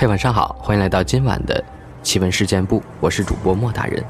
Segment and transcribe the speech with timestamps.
[0.00, 1.62] 嘿，晚上好，欢迎来到今晚的
[2.02, 4.02] 奇闻事件部，我是主播莫大人。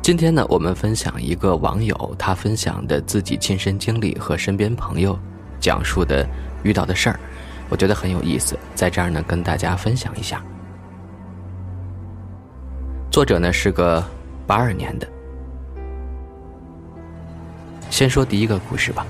[0.00, 5.14] 今天呢，我们分享一个网友他分享的自己亲身经历和身边朋友
[5.60, 6.26] 讲述的
[6.62, 7.20] 遇到的事儿，
[7.68, 10.42] 我觉得很有意思，在这儿呢跟大家分享一下。
[13.10, 14.02] 作者呢是个
[14.46, 15.06] 八二年的。
[17.90, 19.06] 先说第一个故事吧，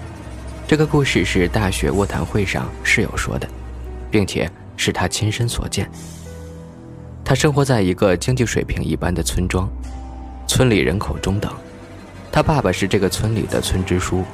[0.66, 3.46] 这个故事是大学卧谈会上室友说的，
[4.10, 5.88] 并且是他亲身所见。
[7.22, 9.68] 他生活在一个经济水平一般的村庄，
[10.46, 11.52] 村里人口中等，
[12.32, 14.24] 他爸爸是这个村里的村支书，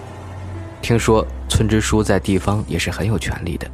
[0.80, 3.68] 听说村支书在地方也是很有权力的。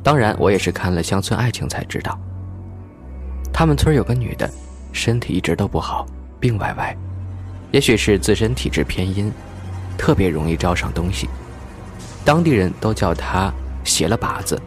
[0.00, 2.16] 当然，我也是看了《乡村爱情》才知道，
[3.52, 4.48] 他们村有个女的。
[4.90, 6.06] 身体一直都不好，
[6.40, 6.96] 病歪歪，
[7.72, 9.30] 也许是自身体质偏阴，
[9.98, 11.28] 特别容易招上东西。
[12.28, 13.50] 当地人都叫她
[13.84, 14.60] 邪了把子。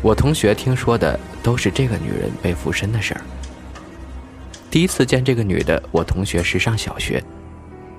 [0.00, 3.20] 我同学听说的都是这个女人被附身的事儿。
[4.70, 7.20] 第一次见这个女的，我同学是上小学，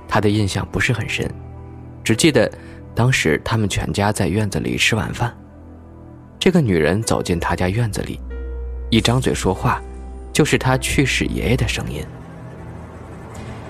[0.08, 1.30] 她的印象不是很深，
[2.06, 2.50] 只记得
[2.96, 5.36] 当时他们全家在院子里吃晚饭，
[6.40, 8.18] 这个女人走进他家院子里，
[8.90, 9.82] 一张嘴说话。
[10.32, 12.02] 就是他去世爷爷的声音。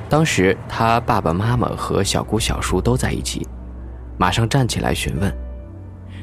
[0.08, 3.48] 当时他爸爸妈妈和小姑小叔都在一起，
[4.22, 5.36] 马上站起来询问。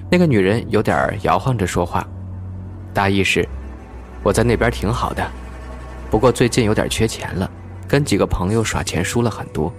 [0.08, 2.06] 那个女人有点摇晃着说话，
[2.94, 3.44] 大意是
[4.22, 5.28] ：“我在那边挺好的，
[6.08, 7.50] 不过最近有点缺钱了，
[7.88, 9.74] 跟几个朋友耍钱输了很多。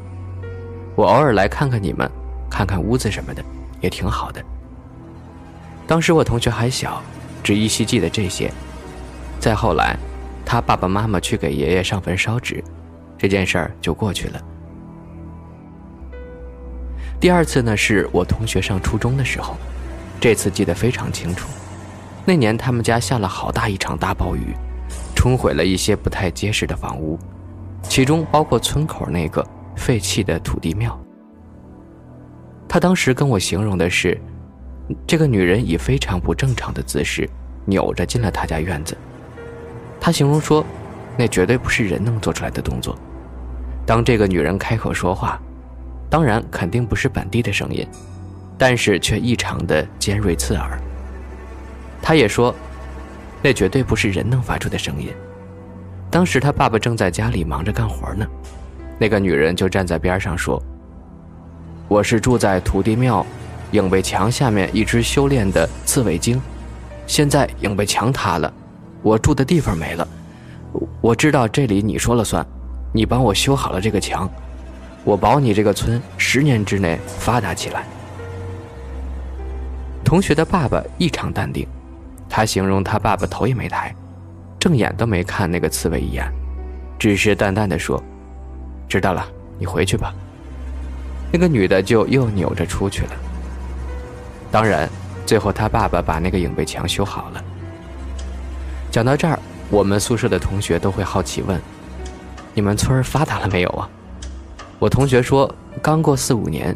[0.97, 2.11] 我偶尔来看看你们，
[2.49, 3.41] 看看屋子什么的，
[3.79, 4.43] 也挺好的。”
[5.87, 7.01] 当时我同学还小，
[7.41, 8.51] 只依稀记得这些。
[9.39, 9.95] 再后来。
[10.45, 12.61] 他爸爸妈妈去给爷爷上坟烧纸，
[13.19, 14.41] 这件事儿就过去了。
[17.19, 19.57] 第二次呢，是我同学上初中的时候，
[20.21, 21.49] 这次记得非常清楚。
[22.25, 24.55] 那年他们家下了好大一场大暴雨，
[25.15, 27.19] 冲毁了一些不太结实的房屋，
[27.83, 30.97] 其中包括村口那个废弃的土地庙。
[32.69, 34.17] 他当时跟我形容的是，
[35.05, 37.29] 这个女人以非常不正常的姿势
[37.65, 38.97] 扭着进了他家院子。
[39.99, 40.65] 他形容说
[41.17, 42.97] ：“那绝对不是人能做出来的动作。
[43.85, 45.37] 当这个女人开口说话，
[46.09, 47.87] 当然肯定不是本地的声音，
[48.57, 50.79] 但是却异常的尖锐刺耳。
[52.01, 52.53] 他也说，
[53.41, 55.09] 那绝对不是人能发出的声音。
[56.09, 58.25] 当时他爸爸正在家里忙着干活呢，
[58.97, 60.61] 那个女人就站在边上说
[61.87, 63.25] ：‘我是住在土地庙
[63.71, 66.41] 影背墙下面一只修炼的刺猬精，
[67.05, 68.51] 现在影背墙塌了。’”
[69.01, 70.05] 我住的地方没了，
[70.99, 72.45] 我知道这里你说了算，
[72.93, 74.29] 你帮我修好了这个墙，
[75.09, 77.83] 我保你这个村十年之内发达起来。
[80.05, 81.67] 同学的爸爸异常淡定，
[82.29, 83.91] 他形容他爸爸头也没抬，
[84.59, 86.31] 正眼都没看那个刺猬一眼，
[86.99, 87.99] 只是淡淡的说
[88.87, 89.27] ：“知道了，
[89.57, 90.13] 你回去吧。”
[91.33, 93.11] 那个女的就又扭着出去了。
[94.51, 94.87] 当然，
[95.25, 97.43] 最后他爸爸把那个影背墙修好了。
[98.91, 99.39] 讲到这儿，
[99.71, 101.59] 我们宿舍的同学都会好奇问
[102.53, 103.89] ：“你们村发达了没有啊？”
[104.79, 105.53] 我同学说
[105.83, 106.75] ：“刚过四五年，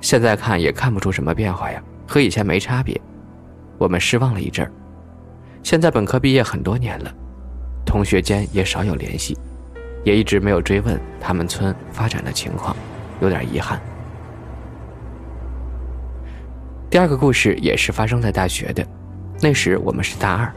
[0.00, 3.00] 现在看也看不出什么变化呀，和以前没差别。”
[3.78, 4.72] 我们失望了一阵儿。
[5.62, 7.12] 现在本科毕业很多年了，
[7.84, 9.38] 同学间也少有联系，
[10.02, 12.74] 也一直没有追问他们村发展的情况，
[13.20, 13.80] 有点遗憾。
[16.90, 18.84] 第二个故事也是发生在大学的，
[19.40, 20.52] 那时我们是大二。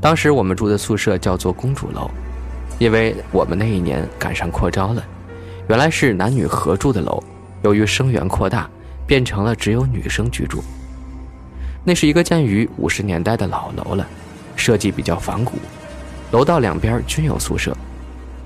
[0.00, 2.10] 当时我们住的宿舍叫做公主楼，
[2.78, 5.04] 因为我们那一年赶上扩招了，
[5.68, 7.22] 原来是男女合住的楼，
[7.62, 8.68] 由于生源扩大，
[9.06, 10.62] 变成了只有女生居住。
[11.84, 14.06] 那是一个建于五十年代的老楼了，
[14.56, 15.54] 设计比较仿古，
[16.32, 17.76] 楼道两边均有宿舍，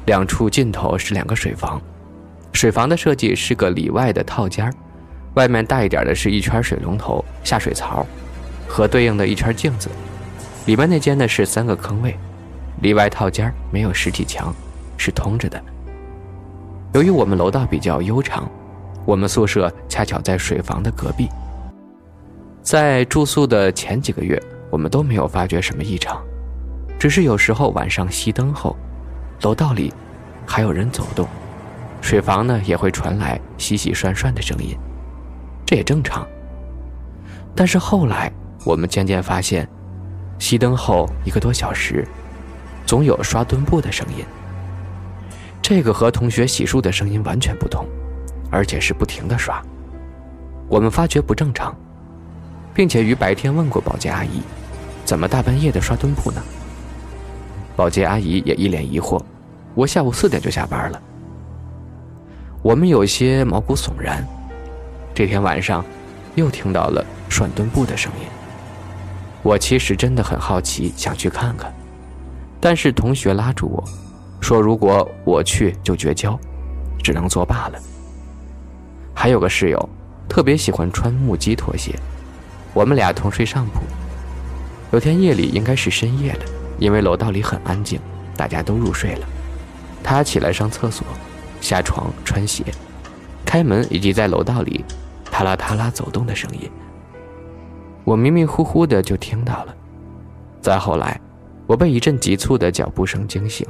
[0.07, 1.81] 两处尽头是两个水房，
[2.53, 4.73] 水房的设计是个里外的套间
[5.35, 8.07] 外面大一点的是一圈水龙头下水槽，
[8.67, 9.91] 和对应的一圈镜子。
[10.67, 12.17] 里面那间呢是三个坑位，
[12.81, 14.55] 里外套间没有实体墙，
[14.97, 15.63] 是通着的。
[16.97, 18.51] 由于我们楼道比较悠长，
[19.05, 21.29] 我们宿舍恰巧在水房的隔壁。
[22.63, 26.25] 在住宿的前几个月，我们都没有发觉什么异常，
[26.99, 28.75] 只是有时候晚上熄灯后，
[29.43, 29.93] 楼道里
[30.47, 31.29] 还有人走动，
[32.01, 34.75] 水房呢也会传来洗洗涮涮的声音，
[35.67, 36.27] 这也正常。
[37.55, 38.33] 但是后来
[38.65, 39.69] 我们渐渐发现。
[40.39, 42.09] 熄灯后一个多小时，
[42.87, 44.25] 总有刷墩布的声音。
[45.61, 47.87] 这个和同学洗漱的声音完全不同，
[48.51, 49.61] 而且是不停的刷。
[50.69, 51.77] 我们发觉不正常，
[52.73, 54.43] 并且于白天问过保洁阿姨，
[55.05, 56.43] 怎么大半夜的刷墩布呢？
[57.75, 59.21] 保洁阿姨也一脸疑惑。
[59.75, 61.03] 我下午四点就下班了。
[62.63, 64.27] 我们有些毛骨悚然。
[65.15, 65.85] 这天晚上，
[66.35, 68.27] 又听到了涮墩布的声音。
[69.43, 71.73] 我其实真的很好奇，想去看看，
[72.61, 73.85] 但是同学拉住我，
[74.41, 76.39] 说如果我去就绝交，
[77.03, 77.79] 只能作罢了。
[79.15, 79.89] 还有个室友，
[80.29, 81.99] 特别喜欢穿木屐拖鞋，
[82.75, 83.81] 我们俩同睡上铺。
[84.93, 86.45] 有天夜里应该是深夜了，
[86.79, 88.01] 因为楼道里很安静，
[88.37, 89.27] 大家都入睡了。
[90.03, 91.07] 他起来上厕所，
[91.61, 92.65] 下床穿鞋，
[93.45, 94.85] 开门以及在楼道里。
[95.29, 96.71] 踏拉踏拉走动的声音，
[98.05, 99.75] 我迷迷糊糊的就听到了。
[100.63, 101.21] 再后来，
[101.67, 103.67] 我被一阵急促的脚步声惊醒，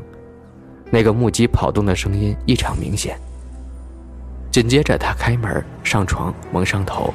[0.90, 3.18] 那个木屐跑动的声音异常明显。
[4.50, 7.12] 紧接着，他开门上床蒙上头，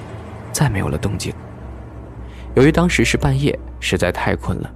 [0.52, 1.34] 再没有了动静。
[2.56, 4.70] 由于当时是半夜，实在太困了，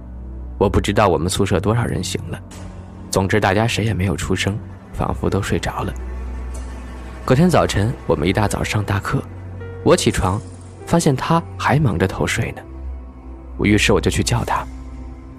[0.58, 2.40] 我不知道我们宿舍多少人醒了。
[3.10, 4.58] 总之，大家谁也没有出声，
[4.92, 5.94] 仿佛都睡着了。
[7.24, 9.22] 隔天早晨，我们一大早上大课。
[9.84, 10.40] 我起床，
[10.86, 12.62] 发现他还蒙着头睡呢。
[13.56, 14.66] 我于是我就去叫他，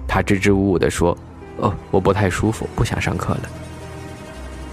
[0.07, 1.17] 他支支吾吾地说
[1.57, 3.41] ：“哦，我不太舒服，不想上课了。”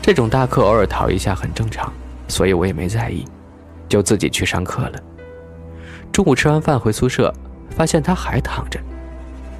[0.00, 1.92] 这种大课偶尔逃一下很正常，
[2.28, 3.24] 所以我也没在意，
[3.88, 5.00] 就自己去上课了。
[6.12, 7.32] 中午吃完饭回宿舍，
[7.70, 8.78] 发现他还躺着。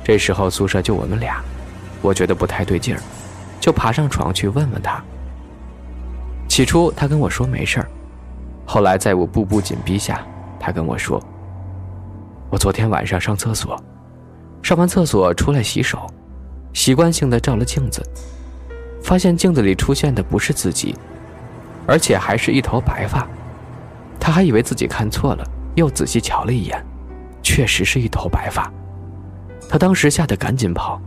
[0.04, 1.42] 这时候宿舍就我们俩，
[2.02, 3.00] 我觉得不太对劲儿，
[3.58, 5.02] 就爬上床去问问他。
[6.46, 7.88] 起初他跟我说没事儿。
[8.66, 10.24] 后来，在我步步紧逼下，
[10.60, 11.22] 他跟我说
[12.50, 13.82] ：“我昨天晚上上厕所，
[14.62, 16.06] 上完厕所出来洗手，
[16.74, 18.02] 习惯性的照了镜子，
[19.02, 20.94] 发现镜子里出现的不是自己，
[21.86, 23.26] 而且还是一头白发。
[24.20, 25.44] 他还以为自己看错了，
[25.74, 26.84] 又仔细瞧了一眼，
[27.42, 28.70] 确实是一头白发。
[29.70, 31.00] 他当时吓得赶紧跑。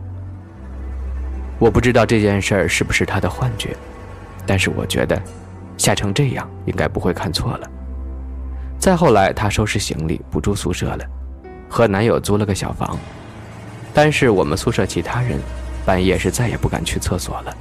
[1.60, 3.76] 我不知道这件事儿是不是他的幻觉，
[4.44, 5.22] 但是我觉得。”
[5.78, 7.70] 吓成这样，应该不会看错了。
[8.80, 11.04] 再后来，她收拾行李不住宿舍了，
[11.68, 12.98] 和男友租了个小房。
[14.00, 15.40] 但是我们宿舍其他人，
[15.84, 17.52] 半夜是再也不敢去厕所了。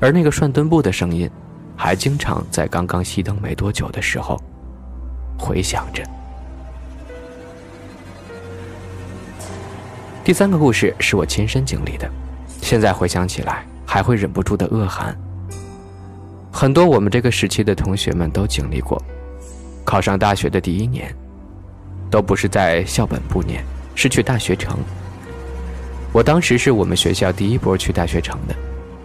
[0.00, 1.30] 而那个涮墩布的声音，
[1.76, 4.42] 还经常在刚刚熄灯没多久的时候，
[5.38, 6.02] 回响着。
[10.24, 12.10] 第三个故事是我亲身经历的，
[12.62, 15.14] 现在回想起来，还会忍不住的恶寒。
[16.50, 18.98] 很多我们这个时期的同学们都经历过，
[19.84, 21.14] 考上大学的第一年，
[22.10, 23.62] 都不是在校本部念，
[23.94, 24.78] 是去大学城。
[26.12, 28.54] 我当时是我们学校第一波去大学城的，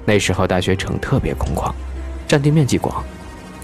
[0.05, 1.71] 那时候大学城特别空旷，
[2.27, 3.03] 占地面积广，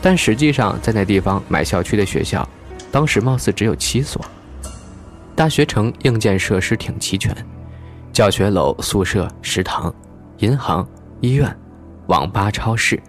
[0.01, 2.47] 但实际上在那地方买校区的学校，
[2.91, 4.23] 当时貌似只有七所。
[5.35, 7.33] 大学城硬件设施挺齐全，
[8.11, 9.93] 教学楼、宿舍、食堂、
[10.39, 10.85] 银行、
[11.21, 11.57] 医院、
[12.07, 13.01] 网吧、超市。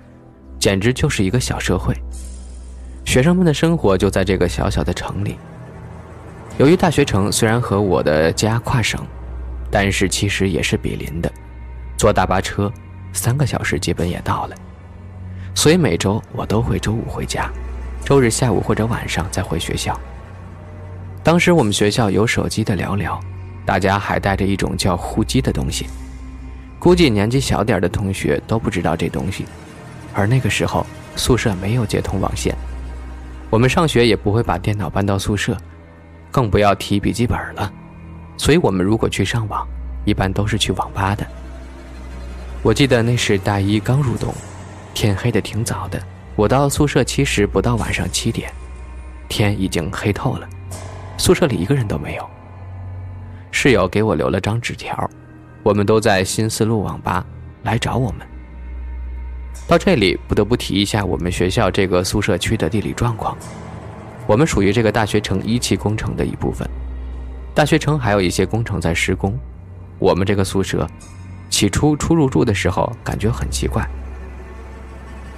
[0.61, 1.94] 简直就是一个小社会，
[3.06, 5.38] 学生们的生活就在这个小小的城里。
[6.59, 9.00] 由于大学城虽然和我的家跨省，
[9.70, 11.31] 但是其实也是比邻的，
[11.96, 12.72] 坐大巴车
[13.12, 14.56] 三个小时基本也到了。
[15.55, 17.50] 所以每周我都会周五回家，
[18.05, 19.99] 周日下午或者晚上再回学校。
[21.23, 23.21] 当时我们学校有手机的寥寥，
[23.64, 25.87] 大家还带着一种叫呼机的东西，
[26.78, 29.45] 估计年纪小点的同学都不知道这东西。
[30.14, 32.56] 而那个时候，宿舍没有接通网线，
[33.50, 35.56] 我们上学也不会把电脑搬到宿舍，
[36.30, 37.73] 更不要提笔记本了。
[38.40, 39.68] 所以，我们如果去上网，
[40.06, 41.26] 一般都是去网吧的。
[42.62, 44.32] 我记得那是大一刚入冬，
[44.94, 46.02] 天黑的挺早的。
[46.37, 48.50] 我到宿舍其实不到晚上七点，
[49.28, 50.49] 天已经黑透了，
[51.18, 52.26] 宿舍里一个人都没有。
[53.50, 55.11] 室友给我留了张纸条，
[55.62, 57.23] 我们都在新四路网吧
[57.64, 58.26] 来找我们。
[59.68, 63.37] 到这里不得不提一下我们学校这个宿舍区的地理状况。
[64.26, 66.66] 我们属于这个大学城一期工程的一部分，
[67.54, 69.38] 大学城还有一些工程在施工。
[69.99, 70.88] 我们这个宿舍，
[71.50, 73.87] 起初初入住的时候感觉很奇怪。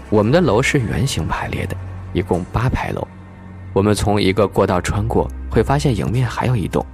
[0.09, 1.77] 我们的楼是圆形排列的，
[2.13, 3.07] 一共八排楼。
[3.73, 6.85] 我们从一个过道穿过，会发现迎面还有一栋，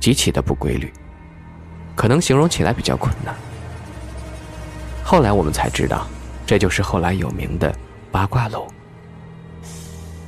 [0.00, 0.92] 极其的不规律，
[1.94, 3.34] 可能形容起来比较困难。
[5.02, 6.06] 后来我们才知道。
[6.46, 7.74] 这就是后来有名的
[8.12, 8.68] 八卦楼。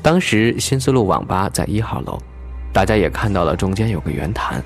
[0.00, 2.18] 当时新丝路网吧在一号楼，
[2.76, 4.62] 大家也看到了，中间有个圆坛。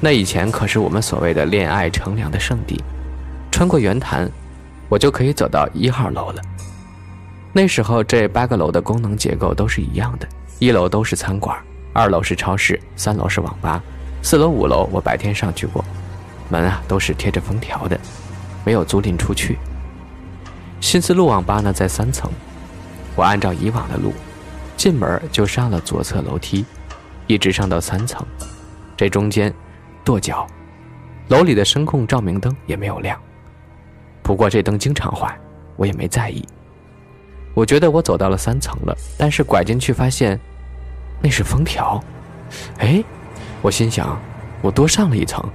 [0.00, 2.82] 那以前可是我们所谓的恋爱乘凉的圣地，
[3.50, 4.26] 穿过圆坛，
[4.88, 6.40] 我就可以走到一号楼了。
[7.52, 10.26] 那时候这八个楼的功能结构都是一样的，
[10.58, 11.54] 一楼都是餐馆，
[11.92, 13.82] 二楼是超市，三楼是网吧，
[14.22, 15.84] 四楼、五楼我白天上去过，
[16.48, 18.00] 门啊都是贴着封条的，
[18.64, 19.58] 没有租赁出去。
[20.80, 22.30] 新思路网吧呢在三层，
[23.14, 24.14] 我按照以往的路，
[24.82, 26.64] 进门就上了左侧楼梯，
[27.28, 28.26] 一直上到三层，
[28.96, 29.54] 这中间
[30.02, 30.44] 跺脚，
[31.28, 33.16] 楼里的声控照明灯也没有亮，
[34.24, 35.38] 不过这灯经常坏，
[35.76, 36.44] 我也没在意。
[37.54, 40.36] 我觉得我走到了三层了，但是拐进去发现。
[41.22, 42.02] 那是封条，
[42.78, 43.04] 哎，
[43.60, 44.20] 我心想，
[44.62, 45.48] 我多上了一层，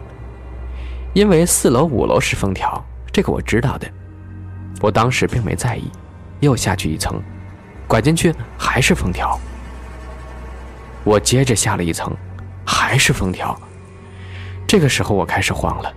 [1.14, 2.82] 因为四楼、五楼是封条，
[3.12, 3.92] 这个我知道的。
[4.80, 5.92] 我当时并没在意，
[6.40, 7.22] 又下去一层，
[7.88, 9.40] 拐进去还是封条。
[11.04, 12.16] 我接着下了一层，
[12.66, 13.58] 还是封条。
[14.68, 15.94] 这个时候我开始慌了，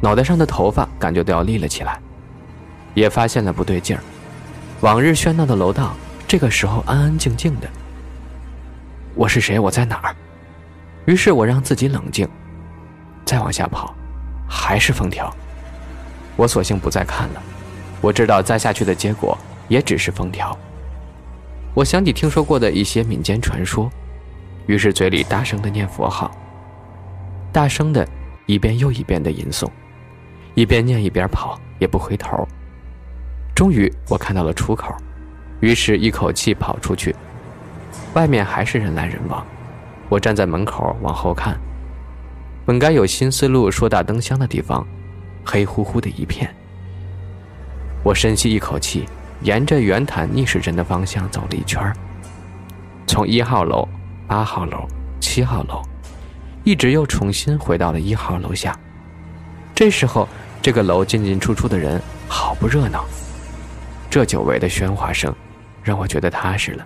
[0.00, 2.00] 脑袋上的头发感觉都要立了起来，
[2.94, 4.02] 也发现了不对劲儿。
[4.80, 5.92] 往日喧闹的楼道，
[6.28, 7.68] 这个时候安安静静的。
[9.14, 9.58] 我是谁？
[9.58, 10.14] 我在哪儿？
[11.06, 12.28] 于是我让自己冷静，
[13.24, 13.92] 再往下跑，
[14.48, 15.34] 还是封条。
[16.36, 17.42] 我索性不再看了。
[18.00, 19.36] 我知道再下去的结果
[19.68, 20.56] 也只是封条。
[21.74, 23.90] 我想起听说过的一些民间传说，
[24.66, 26.30] 于是嘴里大声的念佛号，
[27.50, 28.06] 大声的
[28.46, 29.66] 一遍又一遍的吟诵，
[30.54, 32.46] 一边念一边跑，也不回头。
[33.54, 34.94] 终于我看到了出口，
[35.60, 37.14] 于是一口气跑出去。
[38.12, 39.46] 外面还是人来人往，
[40.10, 41.58] 我站在门口往后看，
[42.66, 44.86] 本该有新思路硕大灯箱的地方，
[45.42, 46.54] 黑乎乎的一片。
[48.04, 49.06] 我深吸一口气，
[49.42, 51.92] 沿着圆潭逆时针的方向走了一圈
[53.06, 53.86] 从一号楼、
[54.26, 54.86] 八号楼、
[55.20, 55.82] 七号楼，
[56.64, 58.78] 一直又重新回到了一号楼下。
[59.74, 60.28] 这时候，
[60.62, 63.04] 这个楼进进出出的人好不热闹，
[64.08, 65.34] 这久违的喧哗声，
[65.82, 66.84] 让我觉得踏实了。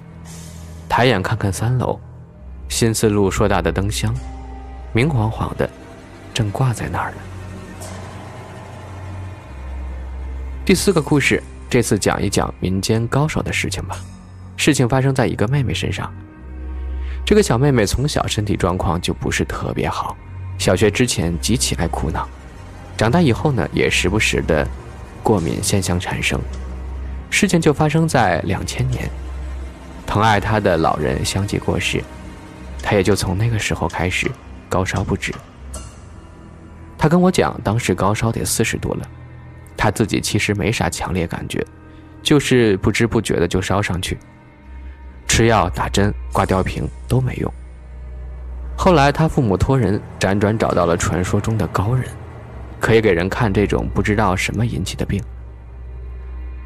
[0.88, 2.00] 抬眼看看三楼，
[2.68, 4.12] 新思路硕大的灯箱，
[4.92, 5.68] 明晃晃的，
[6.32, 7.18] 正挂在那儿呢。
[10.64, 13.96] 第四个故事，这次讲一讲民间高手的事情吧。
[14.56, 16.12] 事情发生在一个妹妹身上。
[17.24, 20.16] 这个小妹妹从小身体状况就不是特别好，
[20.58, 22.28] 小学之前极其爱哭闹，
[22.96, 24.66] 长大以后呢，也时不时的
[25.22, 26.40] 过敏现象产生。
[27.28, 29.10] 事情就发生在两千年。
[30.06, 32.00] 疼爱她的老人相继过世，
[32.80, 34.30] 她也就从那个时候开始
[34.68, 35.34] 高烧不止。
[36.96, 39.08] 他跟我讲，当时高烧得四十度了，
[39.86, 41.64] 他自己其实没啥强烈感觉，
[42.20, 44.18] 就是不知不觉的就烧上去，
[45.28, 47.48] 吃药、打针、挂吊瓶都没用。
[48.76, 52.04] 后来他父母托人辗转找到了传说中的高人，
[52.80, 55.22] 可以给人看这种不知道什么引起的病。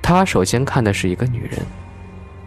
[0.00, 1.60] 他首先看的是一个女人。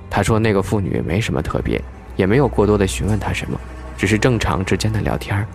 [0.09, 1.79] 他说：“那个妇女没什么特别，
[2.15, 3.59] 也没有过多的询问他什么，
[3.95, 5.45] 只是正常之间的聊天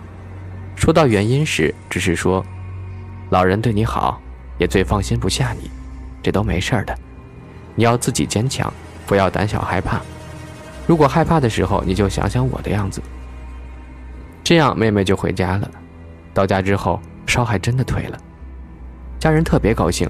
[0.77, 2.41] 说到原因时，只是说，
[3.31, 4.21] 老人对你好，
[4.59, 5.71] 也最放心不下你，
[6.21, 6.95] 这都没事的。
[7.73, 8.71] 你要自己坚强，
[9.07, 9.99] 不要胆小害怕。
[10.85, 13.01] 如果害怕的时候，你就想想我的样子。
[14.43, 15.71] 这样，妹妹就回家了。
[16.33, 18.19] 到家之后，烧还真的退了，
[19.17, 20.07] 家人特别高兴。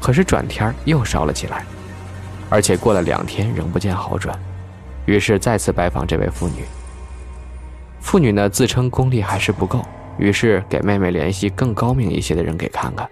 [0.00, 1.64] 可是转天又烧了起来。”
[2.50, 4.38] 而且过了两天仍不见好转，
[5.06, 6.64] 于是再次拜访这位妇女。
[8.00, 9.84] 妇女呢自称功力还是不够，
[10.18, 13.08] 于是给妹妹联系更高明一些的人给看看。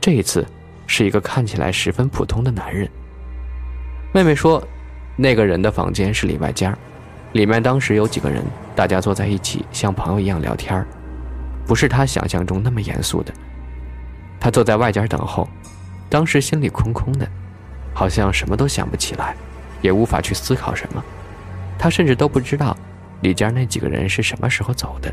[0.00, 0.46] 这一次
[0.86, 2.88] 是一个看起来十分普通的男人。
[4.12, 4.62] 妹妹说，
[5.16, 6.74] 那个人的房间是里外间
[7.32, 8.42] 里面当时有几个人，
[8.74, 10.84] 大家坐在一起像朋友一样聊天
[11.66, 13.32] 不是她想象中那么严肃的。
[14.40, 15.48] 她坐在外间等候，
[16.08, 17.28] 当时心里空空的。
[17.92, 19.34] 好像什么都想不起来，
[19.82, 21.04] 也无法去思考什么。
[21.76, 22.74] 他甚至都不知道
[23.20, 25.12] 里间那几个人是什么时候走的。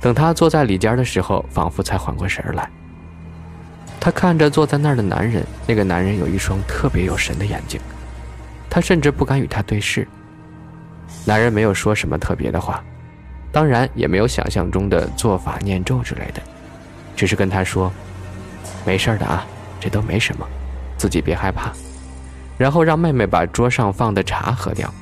[0.00, 2.68] 等他坐在里间的时候，仿佛才缓过神来。
[3.98, 7.80] 他看着坐在那儿的男人，那个男人有一双特别有神的眼睛。
[8.70, 10.06] 他甚至不敢与他对视。
[11.24, 12.84] 男人没有说什么特别的话，
[13.50, 16.42] 当然也没有想象中的做法念咒之类的，
[17.16, 17.90] 只是跟他说
[18.86, 19.46] ：“没事的啊，
[19.80, 20.46] 这都没什么。”
[20.98, 21.72] 自己别害怕，
[22.56, 24.92] 然后让妹妹把桌上放的茶喝掉。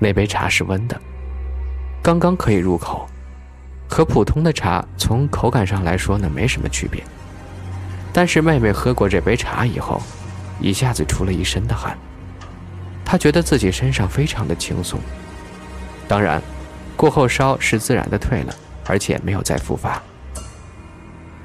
[0.00, 1.00] 那杯茶是温的，
[2.02, 3.08] 刚刚可以入口，
[3.88, 7.02] 和普通的茶从口感上来说呢没什么区别。
[8.14, 10.00] 但是妹妹喝过这杯茶以后，
[10.60, 11.98] 一下子出了一身的汗。
[13.04, 15.00] 她觉得自己身上非常的轻松。
[16.06, 16.40] 当然，
[16.96, 18.54] 过后烧是自然的退了，
[18.86, 20.00] 而且没有再复发。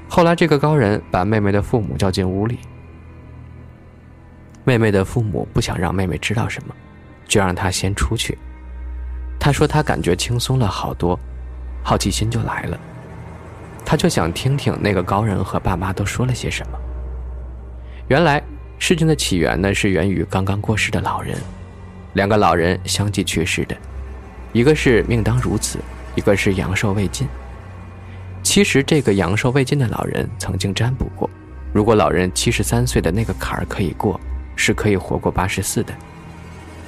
[0.07, 2.59] 后来这个高人把妹妹的父母叫进屋里。
[4.63, 6.75] 妹妹的父母不想让妹妹知道什么，
[7.27, 8.37] 就让她先出去。
[9.39, 11.19] 她说她感觉轻松了好多，
[11.83, 12.79] 好奇心就来了。
[13.89, 16.77] 他就想听听那个高人和爸妈都说了些什么。
[18.07, 18.39] 原来
[18.77, 21.35] 事情的起源呢是源于刚刚过世的老人，
[22.13, 23.75] 两个老人相继去世的，
[24.53, 25.79] 一个是命当如此，
[26.13, 27.27] 一个是阳寿未尽。
[28.43, 31.27] 其实这个阳寿未尽的老人曾经占卜过，
[31.73, 34.21] 如果老人七十三岁的那个坎儿可以过，
[34.55, 35.91] 是可以活过八十四的。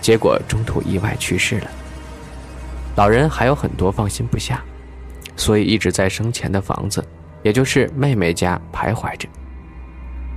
[0.01, 1.72] 结果中途意外去世了。
[2.96, 4.63] 老人还有很多放心不下，
[5.41, 7.03] 所以一直在生前的房子，
[7.41, 9.27] 也就是妹妹家徘徊着。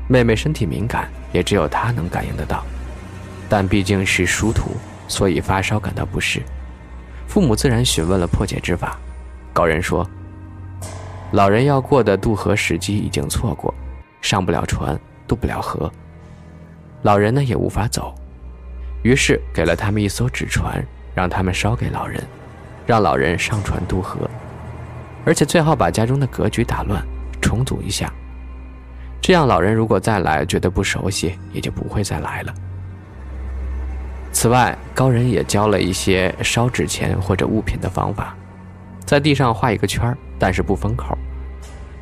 [0.09, 2.65] 妹妹身体敏感，也只有她能感应得到。
[3.47, 4.71] 但毕竟是殊途，
[5.07, 6.41] 所以发烧感到不适。
[7.27, 8.99] 父母自然询问了破解之法。
[9.53, 10.09] 高人说。
[11.33, 13.75] 老人要过的渡河时机已经错过，
[14.23, 15.93] 上不了船，渡不了河。
[17.03, 18.15] 老人呢也无法走，
[19.03, 20.83] 于是给了他们一艘纸船，
[21.15, 22.25] 让他们烧给老人，
[22.87, 24.31] 让老人上船渡河，
[25.25, 27.03] 而且最好把家中的格局打乱，
[27.41, 28.13] 重组一下。
[29.21, 32.55] 这样老人如果再来觉得不熟悉，也就不会再来了。
[34.33, 38.37] 此外，高人也教了一些烧纸钱或者物品的方法，
[39.07, 41.17] 在地上画一个圈但是不封口。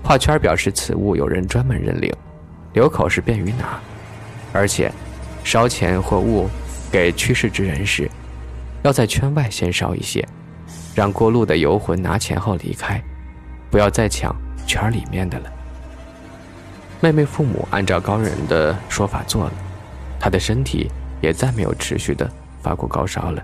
[0.03, 2.13] 画圈表示此物有人专门认领，
[2.73, 3.79] 留口是便于拿，
[4.53, 4.91] 而且
[5.45, 6.49] 烧钱或物
[6.91, 8.11] 给去世之人时，
[8.83, 10.27] 要在圈外先烧一些，
[10.95, 13.01] 让过路的游魂拿钱后离开，
[13.73, 14.37] 不要再抢
[14.67, 15.51] 圈里面的了。
[17.01, 19.53] 妹妹父母按照高人的说法做了，
[20.21, 20.91] 她的身体
[21.23, 22.31] 也再没有持续的
[22.63, 23.43] 发过高烧了，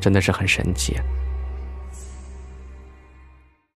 [0.00, 1.00] 真的是很神奇。